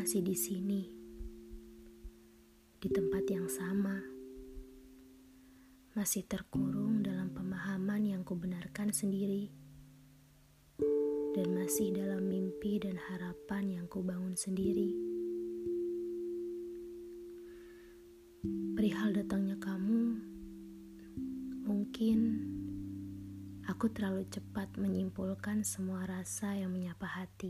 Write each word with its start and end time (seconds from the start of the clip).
masih 0.00 0.24
di 0.24 0.32
sini, 0.32 0.82
di 2.80 2.88
tempat 2.88 3.20
yang 3.28 3.44
sama, 3.52 4.00
masih 5.92 6.24
terkurung 6.24 7.04
dalam 7.04 7.28
pemahaman 7.36 8.08
yang 8.08 8.24
kubenarkan 8.24 8.96
sendiri, 8.96 9.52
dan 11.36 11.52
masih 11.52 11.92
dalam 11.92 12.24
mimpi 12.24 12.80
dan 12.80 12.96
harapan 12.96 13.76
yang 13.76 13.86
kubangun 13.92 14.32
sendiri. 14.32 14.96
Perihal 18.72 19.12
datangnya 19.12 19.60
kamu, 19.60 20.16
mungkin 21.68 22.18
aku 23.68 23.92
terlalu 23.92 24.24
cepat 24.32 24.80
menyimpulkan 24.80 25.60
semua 25.60 26.08
rasa 26.08 26.56
yang 26.56 26.72
menyapa 26.72 27.04
hati 27.04 27.49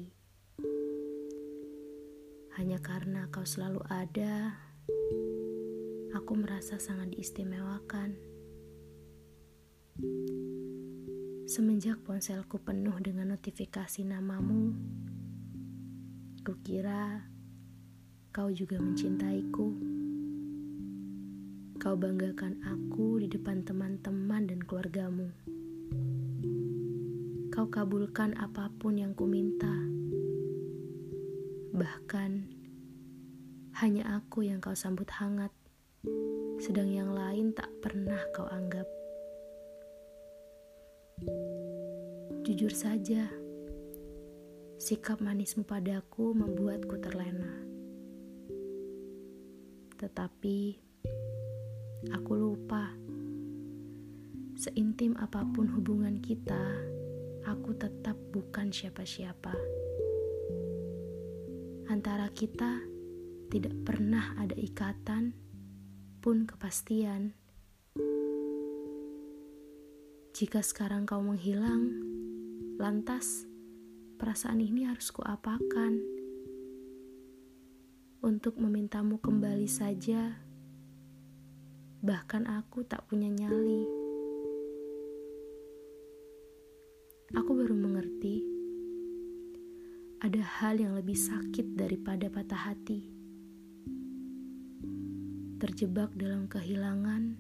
karena 2.80 3.28
kau 3.28 3.44
selalu 3.44 3.84
ada, 3.92 4.56
aku 6.16 6.32
merasa 6.32 6.80
sangat 6.80 7.12
diistimewakan. 7.12 8.16
Semenjak 11.44 12.00
ponselku 12.02 12.56
penuh 12.60 12.96
dengan 13.04 13.36
notifikasi 13.36 14.00
namamu, 14.08 14.72
kukira 16.40 17.28
kau 18.32 18.48
juga 18.48 18.80
mencintaiku. 18.80 19.68
Kau 21.80 21.96
banggakan 21.96 22.60
aku 22.64 23.24
di 23.24 23.28
depan 23.28 23.64
teman-teman 23.64 24.48
dan 24.48 24.60
keluargamu. 24.64 25.32
Kau 27.52 27.68
kabulkan 27.68 28.36
apa 28.36 28.68
pun 28.76 29.00
yang 29.00 29.16
kuminta. 29.16 29.68
minta 29.68 30.00
Bahkan 31.70 32.59
hanya 33.80 34.20
aku 34.20 34.44
yang 34.44 34.60
kau 34.60 34.76
sambut 34.76 35.08
hangat, 35.08 35.48
sedang 36.60 36.92
yang 36.92 37.16
lain 37.16 37.56
tak 37.56 37.72
pernah 37.80 38.20
kau 38.36 38.44
anggap. 38.44 38.84
Jujur 42.44 42.68
saja, 42.76 43.24
sikap 44.76 45.24
manismu 45.24 45.64
padaku 45.64 46.36
membuatku 46.36 47.00
terlena. 47.00 47.56
Tetapi 49.96 50.58
aku 52.12 52.32
lupa, 52.36 52.84
seintim 54.60 55.16
apa 55.16 55.40
pun 55.56 55.72
hubungan 55.72 56.20
kita, 56.20 56.84
aku 57.48 57.72
tetap 57.80 58.20
bukan 58.28 58.68
siapa-siapa 58.68 59.56
antara 61.88 62.28
kita 62.36 62.99
tidak 63.50 63.74
pernah 63.82 64.38
ada 64.38 64.54
ikatan 64.54 65.34
pun 66.22 66.46
kepastian. 66.46 67.34
Jika 70.30 70.62
sekarang 70.62 71.02
kau 71.04 71.18
menghilang, 71.18 71.90
lantas 72.78 73.44
perasaan 74.16 74.62
ini 74.62 74.86
harus 74.86 75.10
kuapakan? 75.10 75.98
Untuk 78.22 78.54
memintamu 78.56 79.18
kembali 79.18 79.66
saja, 79.66 80.38
bahkan 82.00 82.46
aku 82.46 82.86
tak 82.86 83.02
punya 83.10 83.26
nyali. 83.28 83.84
Aku 87.34 87.50
baru 87.58 87.74
mengerti 87.74 88.46
ada 90.20 90.42
hal 90.44 90.78
yang 90.78 90.94
lebih 90.94 91.16
sakit 91.16 91.74
daripada 91.74 92.28
patah 92.28 92.70
hati. 92.70 93.19
Terjebak 95.60 96.16
dalam 96.16 96.48
kehilangan 96.48 97.36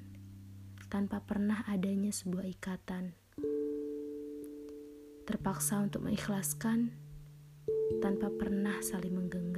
tanpa 0.92 1.24
pernah 1.24 1.64
adanya 1.64 2.12
sebuah 2.12 2.44
ikatan. 2.52 3.16
Terpaksa 5.24 5.80
untuk 5.80 6.04
mengikhlaskan 6.04 6.92
tanpa 8.04 8.28
pernah 8.28 8.76
saling 8.84 9.16
menggenggam. 9.16 9.49